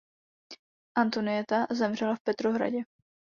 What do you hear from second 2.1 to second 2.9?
v Petrohradě.